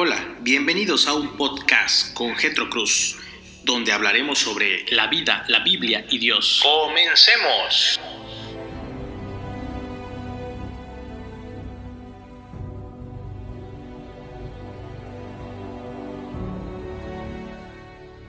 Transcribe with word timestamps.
Hola, 0.00 0.36
bienvenidos 0.42 1.08
a 1.08 1.14
un 1.14 1.36
podcast 1.36 2.14
con 2.14 2.36
Getro 2.36 2.70
Cruz, 2.70 3.18
donde 3.64 3.90
hablaremos 3.90 4.38
sobre 4.38 4.84
la 4.92 5.08
vida, 5.08 5.44
la 5.48 5.58
Biblia 5.64 6.04
y 6.08 6.18
Dios. 6.18 6.60
¡Comencemos! 6.62 7.98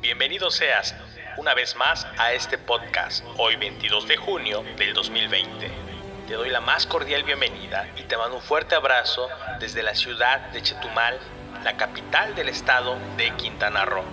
Bienvenido 0.01 0.49
seas 0.49 0.95
una 1.37 1.53
vez 1.53 1.75
más 1.75 2.07
a 2.17 2.33
este 2.33 2.57
podcast, 2.57 3.23
hoy 3.37 3.57
22 3.57 4.07
de 4.07 4.17
junio 4.17 4.63
del 4.75 4.95
2020. 4.95 5.69
Te 6.27 6.33
doy 6.33 6.49
la 6.49 6.61
más 6.61 6.87
cordial 6.87 7.21
bienvenida 7.23 7.87
y 7.95 8.01
te 8.05 8.17
mando 8.17 8.37
un 8.37 8.41
fuerte 8.41 8.73
abrazo 8.73 9.29
desde 9.59 9.83
la 9.83 9.93
ciudad 9.93 10.49
de 10.49 10.63
Chetumal, 10.63 11.19
la 11.63 11.75
capital 11.75 12.35
del 12.35 12.49
estado 12.49 12.97
de 13.17 13.31
Quintana 13.35 13.85
Roo. 13.85 14.03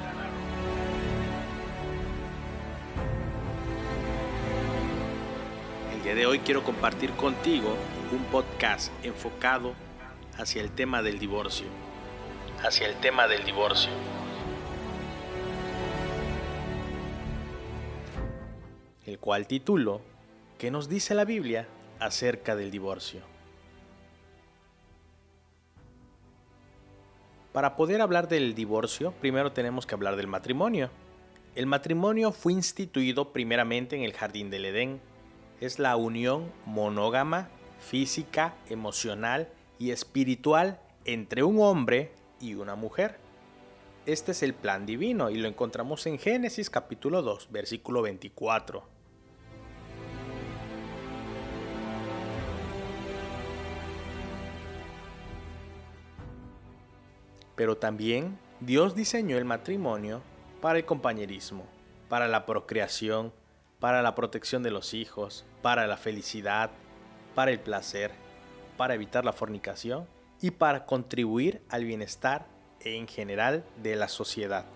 El 5.94 6.02
día 6.02 6.14
de 6.14 6.26
hoy 6.26 6.40
quiero 6.40 6.64
compartir 6.64 7.12
contigo 7.12 7.76
un 8.12 8.22
podcast 8.24 8.92
enfocado 9.04 9.74
hacia 10.36 10.62
el 10.62 10.70
tema 10.70 11.02
del 11.02 11.18
divorcio. 11.18 11.66
Hacia 12.62 12.88
el 12.88 12.94
tema 12.96 13.28
del 13.28 13.44
divorcio. 13.44 13.92
El 19.04 19.18
cual 19.18 19.46
titulo 19.46 20.00
¿Qué 20.58 20.70
nos 20.70 20.88
dice 20.88 21.14
la 21.14 21.26
Biblia 21.26 21.68
acerca 22.00 22.56
del 22.56 22.70
divorcio? 22.70 23.35
Para 27.56 27.74
poder 27.74 28.02
hablar 28.02 28.28
del 28.28 28.54
divorcio, 28.54 29.12
primero 29.12 29.50
tenemos 29.50 29.86
que 29.86 29.94
hablar 29.94 30.16
del 30.16 30.26
matrimonio. 30.26 30.90
El 31.54 31.64
matrimonio 31.64 32.30
fue 32.30 32.52
instituido 32.52 33.32
primeramente 33.32 33.96
en 33.96 34.02
el 34.02 34.12
jardín 34.12 34.50
del 34.50 34.66
Edén. 34.66 35.00
Es 35.62 35.78
la 35.78 35.96
unión 35.96 36.52
monógama, 36.66 37.48
física, 37.80 38.56
emocional 38.68 39.48
y 39.78 39.90
espiritual 39.90 40.80
entre 41.06 41.44
un 41.44 41.58
hombre 41.62 42.12
y 42.42 42.56
una 42.56 42.74
mujer. 42.74 43.16
Este 44.04 44.32
es 44.32 44.42
el 44.42 44.52
plan 44.52 44.84
divino 44.84 45.30
y 45.30 45.36
lo 45.36 45.48
encontramos 45.48 46.06
en 46.06 46.18
Génesis 46.18 46.68
capítulo 46.68 47.22
2, 47.22 47.48
versículo 47.50 48.02
24. 48.02 48.95
Pero 57.56 57.76
también 57.76 58.38
Dios 58.60 58.94
diseñó 58.94 59.36
el 59.38 59.44
matrimonio 59.44 60.22
para 60.60 60.78
el 60.78 60.84
compañerismo, 60.84 61.64
para 62.08 62.28
la 62.28 62.46
procreación, 62.46 63.32
para 63.80 64.02
la 64.02 64.14
protección 64.14 64.62
de 64.62 64.70
los 64.70 64.94
hijos, 64.94 65.44
para 65.62 65.86
la 65.86 65.96
felicidad, 65.96 66.70
para 67.34 67.50
el 67.50 67.60
placer, 67.60 68.12
para 68.76 68.94
evitar 68.94 69.24
la 69.24 69.32
fornicación 69.32 70.06
y 70.40 70.52
para 70.52 70.86
contribuir 70.86 71.62
al 71.68 71.84
bienestar 71.84 72.46
en 72.80 73.08
general 73.08 73.64
de 73.82 73.96
la 73.96 74.08
sociedad. 74.08 74.66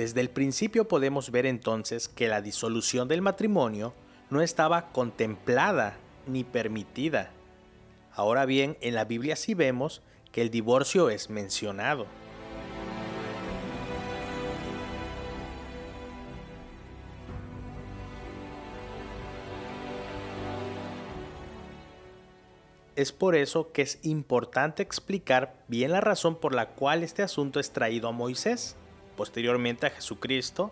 Desde 0.00 0.22
el 0.22 0.30
principio 0.30 0.88
podemos 0.88 1.30
ver 1.30 1.44
entonces 1.44 2.08
que 2.08 2.26
la 2.26 2.40
disolución 2.40 3.06
del 3.06 3.20
matrimonio 3.20 3.92
no 4.30 4.40
estaba 4.40 4.92
contemplada 4.92 5.98
ni 6.26 6.42
permitida. 6.42 7.32
Ahora 8.14 8.46
bien, 8.46 8.78
en 8.80 8.94
la 8.94 9.04
Biblia 9.04 9.36
sí 9.36 9.52
vemos 9.52 10.00
que 10.32 10.40
el 10.40 10.48
divorcio 10.48 11.10
es 11.10 11.28
mencionado. 11.28 12.06
Es 22.96 23.12
por 23.12 23.36
eso 23.36 23.70
que 23.72 23.82
es 23.82 23.98
importante 24.00 24.82
explicar 24.82 25.62
bien 25.68 25.92
la 25.92 26.00
razón 26.00 26.36
por 26.36 26.54
la 26.54 26.70
cual 26.70 27.02
este 27.02 27.22
asunto 27.22 27.60
es 27.60 27.70
traído 27.72 28.08
a 28.08 28.12
Moisés 28.12 28.78
posteriormente 29.20 29.86
a 29.86 29.90
Jesucristo 29.90 30.70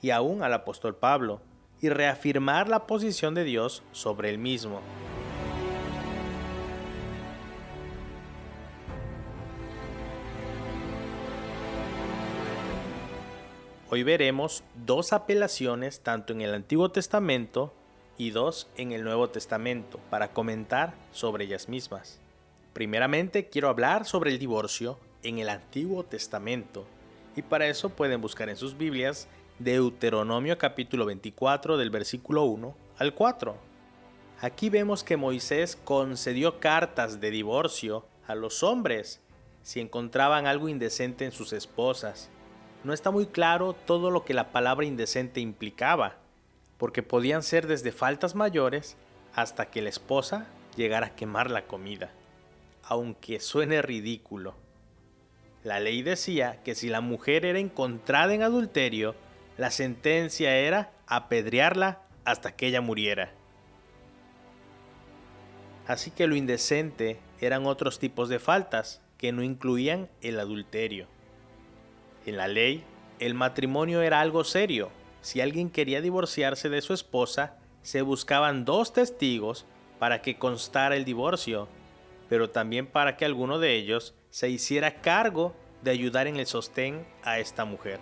y 0.00 0.08
aún 0.08 0.42
al 0.42 0.54
apóstol 0.54 0.96
Pablo, 0.96 1.42
y 1.82 1.90
reafirmar 1.90 2.66
la 2.66 2.86
posición 2.86 3.34
de 3.34 3.44
Dios 3.44 3.82
sobre 3.92 4.30
el 4.30 4.38
mismo. 4.38 4.80
Hoy 13.90 14.02
veremos 14.02 14.64
dos 14.86 15.12
apelaciones 15.12 16.00
tanto 16.00 16.32
en 16.32 16.40
el 16.40 16.54
Antiguo 16.54 16.90
Testamento 16.90 17.74
y 18.16 18.30
dos 18.30 18.66
en 18.78 18.92
el 18.92 19.04
Nuevo 19.04 19.28
Testamento 19.28 20.00
para 20.08 20.32
comentar 20.32 20.94
sobre 21.12 21.44
ellas 21.44 21.68
mismas. 21.68 22.18
Primeramente 22.72 23.50
quiero 23.50 23.68
hablar 23.68 24.06
sobre 24.06 24.30
el 24.30 24.38
divorcio 24.38 24.98
en 25.22 25.38
el 25.38 25.50
Antiguo 25.50 26.02
Testamento 26.04 26.86
y 27.40 27.42
para 27.42 27.68
eso 27.68 27.88
pueden 27.88 28.20
buscar 28.20 28.50
en 28.50 28.56
sus 28.58 28.76
Biblias 28.76 29.26
Deuteronomio 29.58 30.58
capítulo 30.58 31.06
24 31.06 31.78
del 31.78 31.88
versículo 31.88 32.44
1 32.44 32.76
al 32.98 33.14
4. 33.14 33.56
Aquí 34.42 34.68
vemos 34.68 35.02
que 35.02 35.16
Moisés 35.16 35.74
concedió 35.82 36.60
cartas 36.60 37.18
de 37.18 37.30
divorcio 37.30 38.04
a 38.26 38.34
los 38.34 38.62
hombres 38.62 39.22
si 39.62 39.80
encontraban 39.80 40.46
algo 40.46 40.68
indecente 40.68 41.24
en 41.24 41.32
sus 41.32 41.54
esposas. 41.54 42.28
No 42.84 42.92
está 42.92 43.10
muy 43.10 43.24
claro 43.24 43.72
todo 43.72 44.10
lo 44.10 44.26
que 44.26 44.34
la 44.34 44.52
palabra 44.52 44.84
indecente 44.84 45.40
implicaba, 45.40 46.18
porque 46.76 47.02
podían 47.02 47.42
ser 47.42 47.66
desde 47.66 47.90
faltas 47.90 48.34
mayores 48.34 48.98
hasta 49.34 49.70
que 49.70 49.80
la 49.80 49.88
esposa 49.88 50.46
llegara 50.76 51.06
a 51.06 51.16
quemar 51.16 51.50
la 51.50 51.66
comida, 51.66 52.10
aunque 52.82 53.40
suene 53.40 53.80
ridículo. 53.80 54.56
La 55.62 55.78
ley 55.78 56.02
decía 56.02 56.60
que 56.64 56.74
si 56.74 56.88
la 56.88 57.00
mujer 57.00 57.44
era 57.44 57.58
encontrada 57.58 58.32
en 58.32 58.42
adulterio, 58.42 59.14
la 59.58 59.70
sentencia 59.70 60.56
era 60.56 60.92
apedrearla 61.06 62.00
hasta 62.24 62.56
que 62.56 62.66
ella 62.66 62.80
muriera. 62.80 63.32
Así 65.86 66.10
que 66.10 66.26
lo 66.26 66.36
indecente 66.36 67.18
eran 67.40 67.66
otros 67.66 67.98
tipos 67.98 68.28
de 68.28 68.38
faltas 68.38 69.02
que 69.18 69.32
no 69.32 69.42
incluían 69.42 70.08
el 70.22 70.40
adulterio. 70.40 71.08
En 72.24 72.36
la 72.36 72.48
ley, 72.48 72.84
el 73.18 73.34
matrimonio 73.34 74.00
era 74.00 74.20
algo 74.20 74.44
serio. 74.44 74.90
Si 75.20 75.42
alguien 75.42 75.68
quería 75.68 76.00
divorciarse 76.00 76.70
de 76.70 76.80
su 76.80 76.94
esposa, 76.94 77.56
se 77.82 78.00
buscaban 78.00 78.64
dos 78.64 78.94
testigos 78.94 79.66
para 79.98 80.22
que 80.22 80.38
constara 80.38 80.96
el 80.96 81.04
divorcio, 81.04 81.68
pero 82.30 82.48
también 82.48 82.86
para 82.86 83.18
que 83.18 83.26
alguno 83.26 83.58
de 83.58 83.76
ellos 83.76 84.14
se 84.30 84.48
hiciera 84.48 85.00
cargo 85.00 85.54
de 85.82 85.90
ayudar 85.90 86.26
en 86.26 86.36
el 86.36 86.46
sostén 86.46 87.06
a 87.22 87.38
esta 87.38 87.64
mujer. 87.64 87.98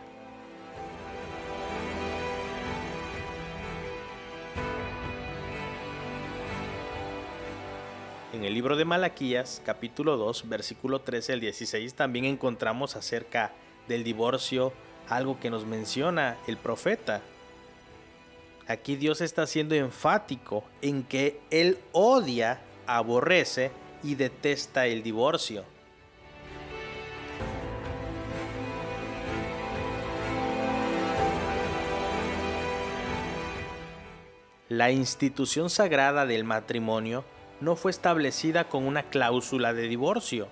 En 8.34 8.44
el 8.44 8.52
libro 8.52 8.76
de 8.76 8.84
Malaquías, 8.84 9.62
capítulo 9.64 10.16
2, 10.16 10.48
versículo 10.48 11.00
13 11.00 11.32
al 11.32 11.40
16, 11.40 11.94
también 11.94 12.26
encontramos 12.26 12.94
acerca 12.94 13.52
del 13.88 14.04
divorcio 14.04 14.72
algo 15.08 15.40
que 15.40 15.48
nos 15.48 15.64
menciona 15.64 16.36
el 16.46 16.58
profeta. 16.58 17.22
Aquí 18.66 18.96
Dios 18.96 19.22
está 19.22 19.46
siendo 19.46 19.74
enfático 19.74 20.62
en 20.82 21.04
que 21.04 21.40
Él 21.50 21.78
odia, 21.92 22.60
aborrece 22.86 23.70
y 24.02 24.14
detesta 24.14 24.86
el 24.86 25.02
divorcio. 25.02 25.64
La 34.68 34.90
institución 34.90 35.70
sagrada 35.70 36.26
del 36.26 36.44
matrimonio 36.44 37.24
no 37.62 37.74
fue 37.74 37.90
establecida 37.90 38.64
con 38.68 38.86
una 38.86 39.04
cláusula 39.04 39.72
de 39.72 39.88
divorcio. 39.88 40.48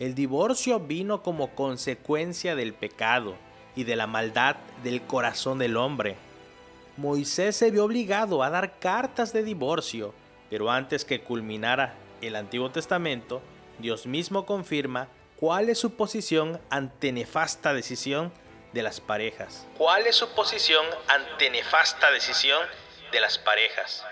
El 0.00 0.14
divorcio 0.14 0.80
vino 0.80 1.22
como 1.22 1.54
consecuencia 1.54 2.56
del 2.56 2.72
pecado 2.72 3.36
y 3.76 3.84
de 3.84 3.96
la 3.96 4.06
maldad 4.06 4.56
del 4.82 5.02
corazón 5.02 5.58
del 5.58 5.76
hombre. 5.76 6.16
Moisés 6.96 7.54
se 7.54 7.70
vio 7.70 7.84
obligado 7.84 8.42
a 8.42 8.48
dar 8.48 8.78
cartas 8.78 9.34
de 9.34 9.42
divorcio, 9.42 10.14
pero 10.48 10.70
antes 10.70 11.04
que 11.04 11.20
culminara 11.20 11.96
el 12.22 12.36
Antiguo 12.36 12.70
Testamento, 12.70 13.42
Dios 13.78 14.06
mismo 14.06 14.46
confirma 14.46 15.08
cuál 15.36 15.68
es 15.68 15.76
su 15.76 15.96
posición 15.96 16.58
ante 16.70 17.12
nefasta 17.12 17.74
decisión 17.74 18.32
de 18.72 18.82
las 18.82 19.02
parejas. 19.02 19.66
¿Cuál 19.76 20.06
es 20.06 20.16
su 20.16 20.28
posición 20.30 20.86
ante 21.08 21.50
nefasta 21.50 22.10
decisión 22.10 22.60
de 23.14 23.20
las 23.20 23.38
parejas? 23.38 24.04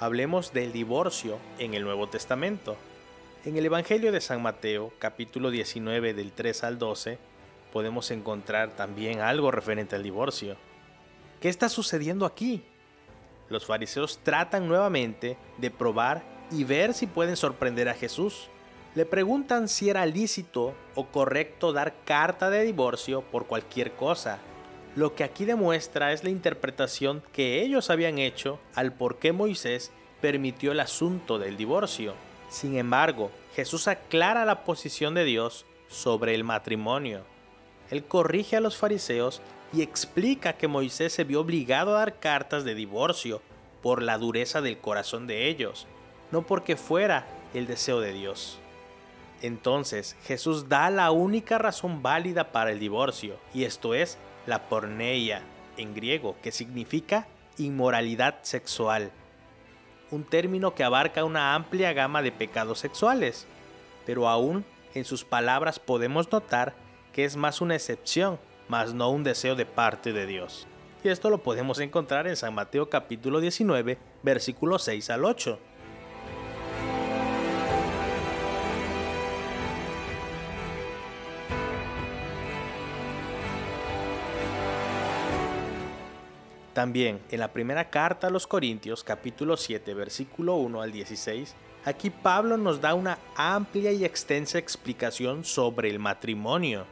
Hablemos 0.00 0.52
del 0.52 0.72
divorcio 0.72 1.38
en 1.60 1.74
el 1.74 1.84
Nuevo 1.84 2.08
Testamento. 2.08 2.76
En 3.44 3.56
el 3.56 3.64
Evangelio 3.64 4.10
de 4.10 4.20
San 4.20 4.42
Mateo, 4.42 4.92
capítulo 4.98 5.52
19 5.52 6.14
del 6.14 6.32
3 6.32 6.64
al 6.64 6.80
12, 6.80 7.18
podemos 7.72 8.10
encontrar 8.10 8.70
también 8.70 9.20
algo 9.20 9.52
referente 9.52 9.94
al 9.94 10.02
divorcio. 10.02 10.56
¿Qué 11.40 11.48
está 11.48 11.68
sucediendo 11.68 12.26
aquí? 12.26 12.64
Los 13.48 13.66
fariseos 13.66 14.18
tratan 14.24 14.66
nuevamente 14.66 15.36
de 15.58 15.70
probar 15.70 16.24
y 16.50 16.64
ver 16.64 16.92
si 16.92 17.06
pueden 17.06 17.36
sorprender 17.36 17.88
a 17.88 17.94
Jesús. 17.94 18.48
Le 18.94 19.06
preguntan 19.06 19.68
si 19.68 19.88
era 19.88 20.04
lícito 20.04 20.74
o 20.94 21.06
correcto 21.06 21.72
dar 21.72 21.94
carta 22.04 22.50
de 22.50 22.62
divorcio 22.62 23.22
por 23.22 23.46
cualquier 23.46 23.92
cosa. 23.92 24.38
Lo 24.96 25.14
que 25.14 25.24
aquí 25.24 25.46
demuestra 25.46 26.12
es 26.12 26.24
la 26.24 26.28
interpretación 26.28 27.22
que 27.32 27.62
ellos 27.62 27.88
habían 27.88 28.18
hecho 28.18 28.58
al 28.74 28.92
por 28.92 29.16
qué 29.16 29.32
Moisés 29.32 29.92
permitió 30.20 30.72
el 30.72 30.80
asunto 30.80 31.38
del 31.38 31.56
divorcio. 31.56 32.12
Sin 32.50 32.76
embargo, 32.76 33.30
Jesús 33.56 33.88
aclara 33.88 34.44
la 34.44 34.62
posición 34.64 35.14
de 35.14 35.24
Dios 35.24 35.64
sobre 35.88 36.34
el 36.34 36.44
matrimonio. 36.44 37.22
Él 37.90 38.04
corrige 38.04 38.56
a 38.56 38.60
los 38.60 38.76
fariseos 38.76 39.40
y 39.72 39.80
explica 39.80 40.52
que 40.52 40.68
Moisés 40.68 41.14
se 41.14 41.24
vio 41.24 41.40
obligado 41.40 41.96
a 41.96 42.00
dar 42.00 42.18
cartas 42.18 42.64
de 42.64 42.74
divorcio 42.74 43.40
por 43.82 44.02
la 44.02 44.18
dureza 44.18 44.60
del 44.60 44.76
corazón 44.76 45.26
de 45.26 45.48
ellos, 45.48 45.86
no 46.30 46.42
porque 46.42 46.76
fuera 46.76 47.26
el 47.54 47.66
deseo 47.66 48.00
de 48.00 48.12
Dios. 48.12 48.61
Entonces 49.42 50.16
Jesús 50.24 50.68
da 50.68 50.88
la 50.88 51.10
única 51.10 51.58
razón 51.58 52.00
válida 52.02 52.52
para 52.52 52.70
el 52.70 52.78
divorcio, 52.78 53.36
y 53.52 53.64
esto 53.64 53.94
es 53.94 54.16
la 54.46 54.68
porneia, 54.68 55.42
en 55.76 55.94
griego, 55.94 56.36
que 56.42 56.52
significa 56.52 57.26
inmoralidad 57.58 58.38
sexual, 58.42 59.10
un 60.10 60.24
término 60.24 60.74
que 60.74 60.84
abarca 60.84 61.24
una 61.24 61.54
amplia 61.54 61.92
gama 61.92 62.22
de 62.22 62.30
pecados 62.30 62.78
sexuales, 62.78 63.46
pero 64.06 64.28
aún 64.28 64.64
en 64.94 65.04
sus 65.04 65.24
palabras 65.24 65.78
podemos 65.78 66.30
notar 66.30 66.74
que 67.12 67.24
es 67.24 67.36
más 67.36 67.60
una 67.60 67.74
excepción, 67.74 68.38
más 68.68 68.94
no 68.94 69.10
un 69.10 69.24
deseo 69.24 69.54
de 69.54 69.66
parte 69.66 70.12
de 70.12 70.26
Dios. 70.26 70.66
Y 71.02 71.08
esto 71.08 71.30
lo 71.30 71.38
podemos 71.38 71.80
encontrar 71.80 72.28
en 72.28 72.36
San 72.36 72.54
Mateo 72.54 72.88
capítulo 72.88 73.40
19, 73.40 73.98
versículos 74.22 74.84
6 74.84 75.10
al 75.10 75.24
8. 75.24 75.58
También 86.82 87.20
en 87.30 87.38
la 87.38 87.52
primera 87.52 87.90
carta 87.90 88.26
a 88.26 88.30
los 88.30 88.48
Corintios 88.48 89.04
capítulo 89.04 89.56
7 89.56 89.94
versículo 89.94 90.56
1 90.56 90.82
al 90.82 90.90
16, 90.90 91.54
aquí 91.84 92.10
Pablo 92.10 92.56
nos 92.56 92.80
da 92.80 92.94
una 92.94 93.18
amplia 93.36 93.92
y 93.92 94.04
extensa 94.04 94.58
explicación 94.58 95.44
sobre 95.44 95.90
el 95.90 96.00
matrimonio. 96.00 96.84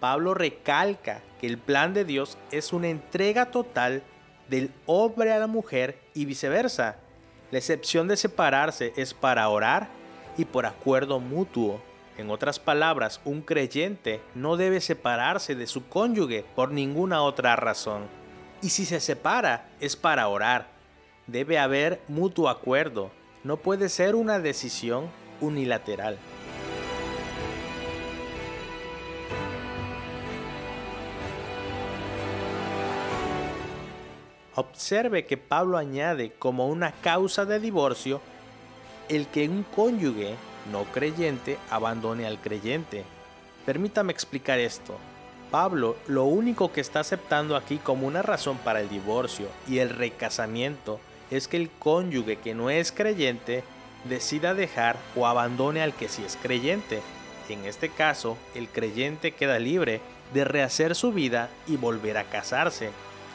Pablo 0.00 0.32
recalca 0.32 1.20
que 1.38 1.46
el 1.46 1.58
plan 1.58 1.92
de 1.92 2.06
Dios 2.06 2.38
es 2.50 2.72
una 2.72 2.88
entrega 2.88 3.50
total 3.50 4.02
del 4.48 4.72
hombre 4.86 5.30
a 5.30 5.38
la 5.40 5.46
mujer 5.46 5.98
y 6.14 6.24
viceversa. 6.24 6.96
La 7.50 7.58
excepción 7.58 8.08
de 8.08 8.16
separarse 8.16 8.94
es 8.96 9.12
para 9.12 9.46
orar 9.50 9.88
y 10.38 10.46
por 10.46 10.64
acuerdo 10.64 11.20
mutuo. 11.20 11.82
En 12.16 12.30
otras 12.30 12.58
palabras, 12.58 13.20
un 13.26 13.42
creyente 13.42 14.22
no 14.34 14.56
debe 14.56 14.80
separarse 14.80 15.54
de 15.54 15.66
su 15.66 15.86
cónyuge 15.86 16.46
por 16.54 16.70
ninguna 16.70 17.20
otra 17.20 17.56
razón. 17.56 18.15
Y 18.62 18.70
si 18.70 18.84
se 18.84 19.00
separa, 19.00 19.68
es 19.80 19.96
para 19.96 20.28
orar. 20.28 20.68
Debe 21.26 21.58
haber 21.58 22.00
mutuo 22.08 22.48
acuerdo. 22.48 23.10
No 23.44 23.58
puede 23.58 23.88
ser 23.88 24.14
una 24.14 24.38
decisión 24.38 25.10
unilateral. 25.40 26.18
Observe 34.54 35.26
que 35.26 35.36
Pablo 35.36 35.76
añade 35.76 36.32
como 36.32 36.68
una 36.68 36.92
causa 36.92 37.44
de 37.44 37.60
divorcio 37.60 38.22
el 39.10 39.26
que 39.26 39.46
un 39.48 39.64
cónyuge 39.64 40.34
no 40.72 40.84
creyente 40.84 41.58
abandone 41.70 42.26
al 42.26 42.38
creyente. 42.38 43.04
Permítame 43.66 44.12
explicar 44.12 44.58
esto. 44.58 44.96
Pablo 45.50 45.96
lo 46.06 46.24
único 46.24 46.72
que 46.72 46.80
está 46.80 47.00
aceptando 47.00 47.56
aquí 47.56 47.78
como 47.78 48.06
una 48.06 48.22
razón 48.22 48.58
para 48.58 48.80
el 48.80 48.88
divorcio 48.88 49.48
y 49.68 49.78
el 49.78 49.90
recasamiento 49.90 51.00
es 51.30 51.48
que 51.48 51.56
el 51.56 51.70
cónyuge 51.70 52.36
que 52.36 52.54
no 52.54 52.70
es 52.70 52.92
creyente 52.92 53.64
decida 54.08 54.54
dejar 54.54 54.96
o 55.16 55.26
abandone 55.26 55.82
al 55.82 55.94
que 55.94 56.08
sí 56.08 56.22
es 56.24 56.36
creyente. 56.40 57.00
En 57.48 57.64
este 57.64 57.88
caso, 57.88 58.36
el 58.54 58.68
creyente 58.68 59.32
queda 59.32 59.58
libre 59.58 60.00
de 60.34 60.44
rehacer 60.44 60.94
su 60.94 61.12
vida 61.12 61.48
y 61.66 61.76
volver 61.76 62.18
a 62.18 62.24
casarse. 62.24 62.90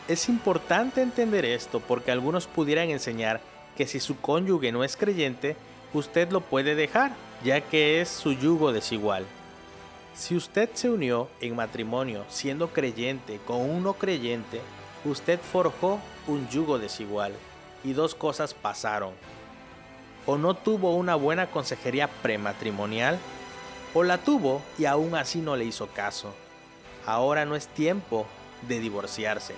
Es 0.08 0.30
importante 0.30 1.02
entender 1.02 1.46
esto 1.46 1.80
porque 1.80 2.12
algunos 2.12 2.48
pudieran 2.48 2.90
enseñar 2.90 3.42
que 3.78 3.88
si 3.88 4.00
su 4.00 4.20
cónyuge 4.20 4.72
no 4.72 4.84
es 4.84 4.98
creyente, 4.98 5.56
usted 5.94 6.32
lo 6.32 6.42
puede 6.42 6.76
dejar, 6.76 7.14
ya 7.44 7.62
que 7.62 8.02
es 8.02 8.10
su 8.10 8.34
yugo 8.34 8.72
desigual. 8.72 9.26
Si 10.14 10.36
usted 10.36 10.70
se 10.74 10.90
unió 10.90 11.30
en 11.40 11.56
matrimonio 11.56 12.26
siendo 12.28 12.70
creyente 12.70 13.40
con 13.48 13.62
un 13.62 13.84
no 13.84 13.94
creyente, 13.94 14.62
usted 15.06 15.40
forjó 15.40 16.00
un 16.28 16.48
yugo 16.50 16.80
desigual 16.80 17.34
y 17.84 17.94
dos 17.94 18.14
cosas 18.14 18.54
pasaron. 18.54 19.14
O 20.26 20.38
no 20.38 20.54
tuvo 20.54 20.96
una 20.96 21.16
buena 21.16 21.48
consejería 21.48 22.08
prematrimonial, 22.22 23.18
o 23.94 24.04
la 24.04 24.18
tuvo 24.18 24.62
y 24.78 24.86
aún 24.86 25.16
así 25.16 25.40
no 25.40 25.56
le 25.56 25.66
hizo 25.66 25.88
caso. 25.88 26.34
Ahora 27.06 27.46
no 27.46 27.56
es 27.56 27.68
tiempo 27.68 28.28
de 28.68 28.80
divorciarse. 28.80 29.56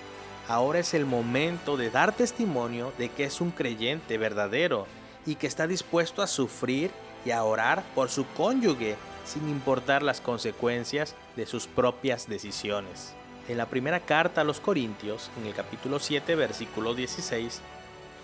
Ahora 0.48 0.78
es 0.78 0.94
el 0.94 1.04
momento 1.04 1.76
de 1.76 1.90
dar 1.90 2.12
testimonio 2.12 2.92
de 2.96 3.08
que 3.08 3.24
es 3.24 3.40
un 3.40 3.50
creyente 3.50 4.18
verdadero 4.18 4.86
y 5.26 5.34
que 5.34 5.46
está 5.46 5.66
dispuesto 5.66 6.22
a 6.22 6.26
sufrir 6.26 6.90
y 7.24 7.30
a 7.30 7.44
orar 7.44 7.82
por 7.94 8.10
su 8.10 8.26
cónyuge 8.28 8.96
sin 9.24 9.48
importar 9.48 10.02
las 10.02 10.20
consecuencias 10.20 11.14
de 11.36 11.46
sus 11.46 11.66
propias 11.66 12.28
decisiones. 12.28 13.14
En 13.48 13.58
la 13.58 13.66
primera 13.66 14.00
carta 14.00 14.40
a 14.40 14.44
los 14.44 14.60
Corintios, 14.60 15.30
en 15.38 15.46
el 15.46 15.54
capítulo 15.54 15.98
7, 15.98 16.34
versículo 16.34 16.94
16, 16.94 17.60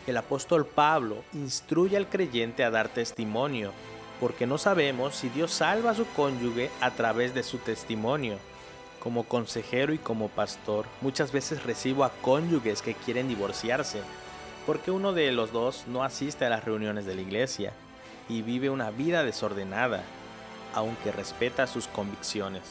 el 0.07 0.17
apóstol 0.17 0.65
Pablo 0.67 1.17
instruye 1.35 1.97
al 1.97 2.09
creyente 2.09 2.65
a 2.65 2.71
dar 2.71 2.89
testimonio, 2.89 3.73
porque 4.19 4.47
no 4.47 4.59
sabemos 4.59 5.15
si 5.15 5.29
Dios 5.29 5.53
salva 5.53 5.91
a 5.91 5.95
su 5.95 6.07
cónyuge 6.07 6.71
a 6.81 6.91
través 6.93 7.35
de 7.35 7.43
su 7.43 7.59
testimonio. 7.59 8.39
Como 8.99 9.25
consejero 9.25 9.93
y 9.93 9.99
como 9.99 10.29
pastor, 10.29 10.87
muchas 11.01 11.33
veces 11.33 11.65
recibo 11.65 12.05
a 12.05 12.13
cónyuges 12.23 12.83
que 12.83 12.95
quieren 12.95 13.29
divorciarse, 13.29 14.01
porque 14.67 14.91
uno 14.91 15.13
de 15.13 15.33
los 15.33 15.53
dos 15.53 15.85
no 15.87 16.03
asiste 16.03 16.45
a 16.45 16.51
las 16.51 16.65
reuniones 16.65 17.07
de 17.07 17.15
la 17.15 17.23
iglesia 17.23 17.73
y 18.29 18.43
vive 18.43 18.71
una 18.71 18.91
vida 18.91 19.25
desordenada, 19.25 20.03
aunque 20.75 21.13
respeta 21.13 21.67
sus 21.67 21.87
convicciones. 21.87 22.63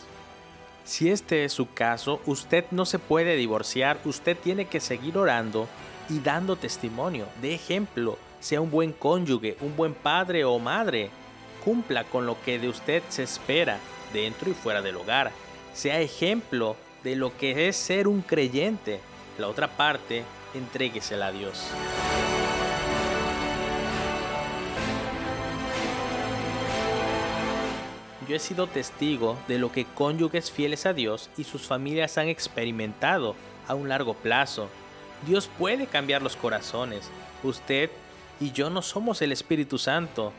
Si 0.85 1.09
este 1.09 1.45
es 1.45 1.53
su 1.53 1.71
caso, 1.71 2.19
usted 2.25 2.65
no 2.71 2.85
se 2.85 2.99
puede 2.99 3.35
divorciar, 3.35 3.99
usted 4.05 4.35
tiene 4.37 4.65
que 4.65 4.79
seguir 4.79 5.17
orando 5.17 5.67
y 6.09 6.19
dando 6.19 6.55
testimonio, 6.55 7.27
de 7.41 7.53
ejemplo, 7.53 8.17
sea 8.39 8.61
un 8.61 8.71
buen 8.71 8.93
cónyuge, 8.93 9.57
un 9.61 9.75
buen 9.75 9.93
padre 9.93 10.45
o 10.45 10.57
madre, 10.57 11.11
cumpla 11.63 12.05
con 12.05 12.25
lo 12.25 12.41
que 12.41 12.57
de 12.57 12.69
usted 12.69 13.03
se 13.09 13.23
espera 13.23 13.77
dentro 14.13 14.49
y 14.49 14.53
fuera 14.53 14.81
del 14.81 14.95
hogar, 14.95 15.31
sea 15.73 15.99
ejemplo 15.99 16.75
de 17.03 17.15
lo 17.15 17.37
que 17.37 17.67
es 17.67 17.75
ser 17.75 18.07
un 18.07 18.21
creyente. 18.21 18.99
La 19.37 19.47
otra 19.47 19.67
parte, 19.67 20.23
entréguesela 20.53 21.27
a 21.27 21.31
Dios. 21.31 21.67
Yo 28.29 28.35
he 28.35 28.39
sido 28.39 28.67
testigo 28.67 29.39
de 29.47 29.57
lo 29.57 29.71
que 29.71 29.85
cónyuges 29.85 30.51
fieles 30.51 30.85
a 30.85 30.93
Dios 30.93 31.31
y 31.35 31.45
sus 31.45 31.63
familias 31.63 32.19
han 32.19 32.27
experimentado 32.27 33.35
a 33.67 33.73
un 33.73 33.89
largo 33.89 34.13
plazo. 34.13 34.69
Dios 35.25 35.49
puede 35.57 35.87
cambiar 35.87 36.21
los 36.21 36.35
corazones. 36.35 37.09
Usted 37.41 37.89
y 38.39 38.51
yo 38.51 38.69
no 38.69 38.83
somos 38.83 39.23
el 39.23 39.31
Espíritu 39.31 39.79
Santo. 39.79 40.31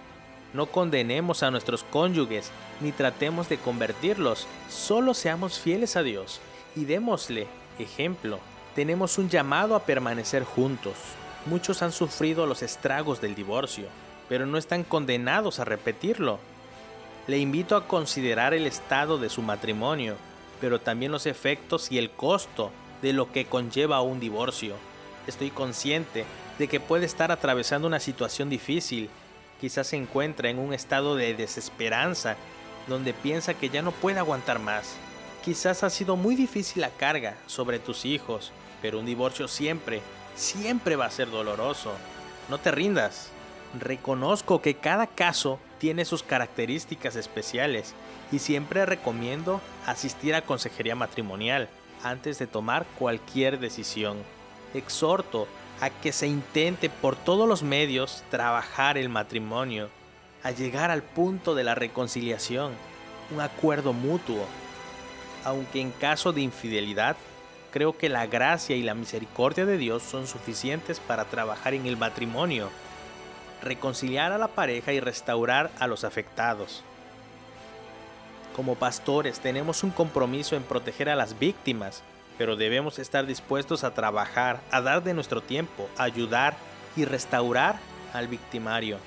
No 0.55 0.67
condenemos 0.67 1.43
a 1.43 1.51
nuestros 1.51 1.83
cónyuges 1.83 2.53
ni 2.81 2.93
tratemos 2.93 3.49
de 3.49 3.59
convertirlos. 3.59 4.47
Solo 4.69 5.13
seamos 5.13 5.59
fieles 5.59 5.97
a 5.97 6.05
Dios 6.05 6.41
y 6.77 6.85
démosle 6.85 7.49
ejemplo. 7.81 8.39
Tenemos 8.77 9.19
un 9.19 9.29
llamado 9.29 9.75
a 9.75 9.83
permanecer 9.83 10.45
juntos. 10.45 10.95
Muchos 11.45 11.83
han 11.83 11.91
sufrido 11.91 12.47
los 12.47 12.63
estragos 12.63 13.21
del 13.21 13.35
divorcio, 13.35 13.89
pero 14.29 14.47
no 14.47 14.59
están 14.59 14.85
condenados 14.85 15.59
a 15.59 15.65
repetirlo. 15.65 16.39
Le 17.31 17.39
invito 17.39 17.77
a 17.77 17.87
considerar 17.87 18.55
el 18.55 18.67
estado 18.67 19.17
de 19.17 19.31
su 19.31 19.41
matrimonio, 19.41 20.17
pero 20.61 20.81
también 20.81 21.13
los 21.13 21.27
efectos 21.27 21.93
y 21.93 21.99
el 21.99 22.11
costo 22.11 22.73
de 23.03 23.13
lo 23.13 23.31
que 23.31 23.45
conlleva 23.45 24.01
un 24.01 24.19
divorcio. 24.19 24.75
Estoy 25.29 25.51
consciente 25.53 26.25
de 26.59 26.67
que 26.67 26.81
puede 26.81 27.07
estar 27.07 27.31
atravesando 27.31 27.87
una 27.87 28.01
situación 28.01 28.51
difícil, 28.51 29.11
quizás 29.61 29.87
se 29.87 29.97
encuentra 29.97 30.51
en 30.51 30.59
un 30.59 30.75
estado 30.75 31.15
de 31.15 31.35
desesperanza, 31.35 32.35
donde 32.89 33.15
piensa 33.15 33.55
que 33.55 33.69
ya 33.69 33.81
no 33.81 33.93
puede 33.93 34.19
aguantar 34.19 34.59
más. 34.59 34.97
Quizás 35.45 35.85
ha 35.85 35.91
sido 35.91 36.17
muy 36.17 36.35
difícil 36.35 36.83
la 36.83 36.91
carga 36.91 37.37
sobre 37.47 37.79
tus 37.79 38.07
hijos, 38.07 38.51
pero 38.83 38.99
un 38.99 39.07
divorcio 39.07 39.47
siempre, 39.47 40.03
siempre 40.35 40.97
va 40.97 41.07
a 41.07 41.13
ser 41.13 41.31
doloroso. 41.31 41.93
No 42.49 42.59
te 42.59 42.73
rindas. 42.73 43.31
Reconozco 43.79 44.61
que 44.61 44.75
cada 44.75 45.07
caso 45.07 45.61
tiene 45.79 46.05
sus 46.05 46.23
características 46.23 47.15
especiales 47.15 47.95
y 48.33 48.41
siempre 48.41 48.85
recomiendo 48.85 49.61
asistir 49.87 50.35
a 50.35 50.43
consejería 50.43 50.97
matrimonial 50.97 51.69
antes 52.03 52.39
de 52.39 52.47
tomar 52.47 52.85
cualquier 52.99 53.61
decisión. 53.61 54.19
Exhorto 54.75 55.47
a 55.81 55.91
que 55.91 56.13
se 56.13 56.27
intente 56.27 56.91
por 56.91 57.17
todos 57.17 57.49
los 57.49 57.63
medios 57.63 58.23
trabajar 58.31 58.99
el 58.99 59.09
matrimonio, 59.09 59.89
a 60.43 60.51
llegar 60.51 60.91
al 60.91 61.03
punto 61.03 61.55
de 61.55 61.65
la 61.65 61.75
reconciliación, 61.75 62.73
un 63.31 63.41
acuerdo 63.41 63.93
mutuo. 63.93 64.47
Aunque 65.45 65.81
en 65.81 65.91
caso 65.91 66.33
de 66.33 66.43
infidelidad, 66.43 67.17
creo 67.71 67.97
que 67.97 68.09
la 68.09 68.27
gracia 68.27 68.77
y 68.77 68.83
la 68.83 68.95
misericordia 68.95 69.65
de 69.65 69.79
Dios 69.79 70.03
son 70.03 70.27
suficientes 70.27 71.01
para 71.01 71.25
trabajar 71.27 71.73
en 71.73 71.87
el 71.87 71.97
matrimonio, 71.97 72.69
reconciliar 73.63 74.33
a 74.33 74.39
la 74.39 74.49
pareja 74.49 74.93
y 74.93 75.01
restaurar 75.01 75.71
a 75.79 75.87
los 75.87 76.05
afectados. 76.05 76.83
Como 78.55 78.75
pastores 78.75 79.41
tenemos 79.41 79.85
un 79.85 79.91
compromiso 79.91 80.57
en 80.57 80.63
proteger 80.63 81.09
a 81.09 81.17
las 81.17 81.39
víctimas, 81.39 82.03
pero 82.37 82.57
debemos 82.57 82.99
estar 82.99 83.27
dispuestos 83.27 83.85
a 83.85 83.95
trabajar, 83.95 84.61
a 84.71 84.81
dar 84.81 85.03
de 85.03 85.15
nuestro 85.15 85.41
tiempo, 85.41 85.89
ayudar 85.97 86.57
y 86.97 87.05
restaurar 87.05 87.79
al 88.13 88.29
victimario. 88.29 88.99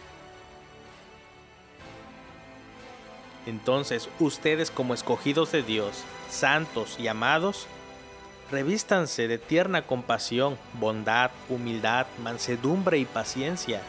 Entonces, 3.45 4.09
ustedes 4.19 4.71
como 4.71 4.93
escogidos 4.93 5.51
de 5.51 5.63
Dios, 5.63 6.03
santos 6.29 6.97
y 6.99 7.07
amados, 7.07 7.67
revístanse 8.51 9.27
de 9.27 9.37
tierna 9.37 9.81
compasión, 9.81 10.57
bondad, 10.79 11.31
humildad, 11.49 12.05
mansedumbre 12.23 12.99
y 12.99 13.05
paciencia. 13.05 13.81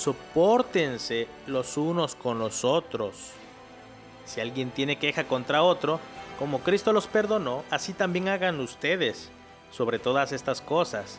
Sopórtense 0.00 1.28
los 1.46 1.76
unos 1.76 2.14
con 2.14 2.38
los 2.38 2.64
otros. 2.64 3.32
Si 4.24 4.40
alguien 4.40 4.70
tiene 4.70 4.96
queja 4.96 5.24
contra 5.24 5.62
otro, 5.62 6.00
como 6.38 6.60
Cristo 6.60 6.94
los 6.94 7.06
perdonó, 7.06 7.64
así 7.70 7.92
también 7.92 8.28
hagan 8.28 8.60
ustedes. 8.60 9.28
Sobre 9.70 9.98
todas 9.98 10.32
estas 10.32 10.62
cosas, 10.62 11.18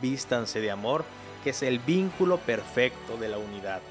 vístanse 0.00 0.62
de 0.62 0.70
amor, 0.70 1.04
que 1.44 1.50
es 1.50 1.62
el 1.62 1.78
vínculo 1.78 2.38
perfecto 2.38 3.18
de 3.18 3.28
la 3.28 3.36
unidad. 3.36 3.82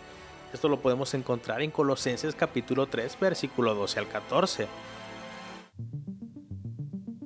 Esto 0.52 0.70
lo 0.70 0.80
podemos 0.80 1.14
encontrar 1.14 1.62
en 1.62 1.70
Colosenses 1.70 2.34
capítulo 2.34 2.88
3, 2.88 3.20
versículo 3.20 3.76
12 3.76 4.00
al 4.00 4.08
14. 4.08 4.68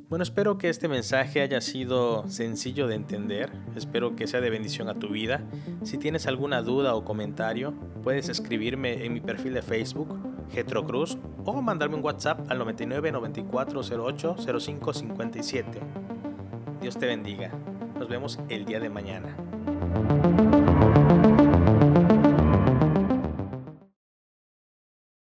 Bueno, 0.07 0.21
espero 0.21 0.59
que 0.59 0.69
este 0.69 0.87
mensaje 0.87 1.41
haya 1.41 1.61
sido 1.61 2.27
sencillo 2.29 2.87
de 2.87 2.93
entender, 2.93 3.51
espero 3.75 4.15
que 4.15 4.27
sea 4.27 4.39
de 4.39 4.51
bendición 4.51 4.87
a 4.87 4.93
tu 4.93 5.09
vida. 5.09 5.41
Si 5.81 5.97
tienes 5.97 6.27
alguna 6.27 6.61
duda 6.61 6.93
o 6.93 7.03
comentario, 7.03 7.73
puedes 8.03 8.29
escribirme 8.29 9.03
en 9.03 9.13
mi 9.13 9.19
perfil 9.19 9.55
de 9.55 9.63
Facebook, 9.63 10.15
Getro 10.51 10.85
Cruz, 10.85 11.17
o 11.43 11.59
mandarme 11.59 11.95
un 11.95 12.03
WhatsApp 12.03 12.51
al 12.51 12.59
99 12.59 13.11
94 13.11 13.81
08 13.81 14.35
05 14.59 14.93
57. 14.93 15.79
Dios 16.81 16.97
te 16.99 17.07
bendiga. 17.07 17.51
Nos 17.97 18.07
vemos 18.07 18.39
el 18.47 18.65
día 18.65 18.79
de 18.79 18.89
mañana. 18.89 19.35